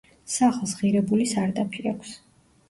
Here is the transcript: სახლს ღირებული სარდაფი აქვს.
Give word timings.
სახლს 0.35 0.73
ღირებული 0.79 1.27
სარდაფი 1.33 1.87
აქვს. 1.93 2.17